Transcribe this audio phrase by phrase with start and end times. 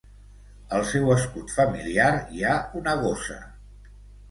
[0.77, 2.09] Al seu escut familiar
[2.39, 3.41] hi ha una gossa.